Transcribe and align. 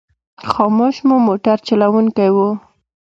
خاموش 0.51 0.95
مو 1.07 1.17
موټر 1.27 1.57
چلوونکی 1.67 2.29
و. 2.35 2.37